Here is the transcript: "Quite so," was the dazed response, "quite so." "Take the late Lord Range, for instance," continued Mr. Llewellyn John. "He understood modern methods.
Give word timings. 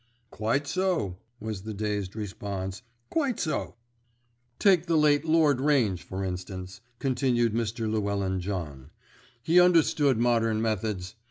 "Quite 0.31 0.65
so," 0.65 1.19
was 1.39 1.61
the 1.61 1.75
dazed 1.75 2.15
response, 2.15 2.81
"quite 3.11 3.39
so." 3.39 3.75
"Take 4.57 4.87
the 4.87 4.95
late 4.97 5.25
Lord 5.25 5.61
Range, 5.61 6.01
for 6.01 6.23
instance," 6.25 6.81
continued 6.97 7.53
Mr. 7.53 7.87
Llewellyn 7.87 8.39
John. 8.41 8.89
"He 9.43 9.61
understood 9.61 10.17
modern 10.17 10.59
methods. 10.59 11.13